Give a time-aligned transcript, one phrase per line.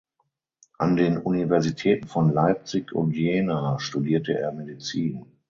[0.79, 5.27] An den Universitäten von Leipzig und Jena studierte er Medizin.